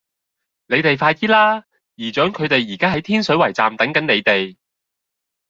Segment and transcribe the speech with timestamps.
[0.65, 1.63] 你哋快啲啦!
[1.93, 4.57] 姨丈佢哋而家喺天水圍站等緊你哋